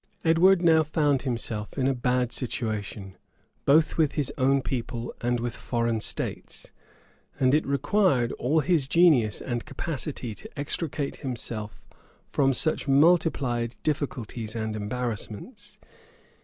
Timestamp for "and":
5.21-5.39, 7.39-7.53, 9.41-9.63, 14.55-14.75